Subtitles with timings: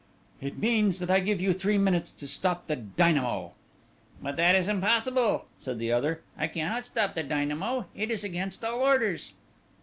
[0.41, 3.51] "It means that I give you three minutes to stop the dynamo."
[4.19, 6.23] "But that is impossible," said the other.
[6.35, 9.33] "I cannot stop the dynamo; it is against all orders."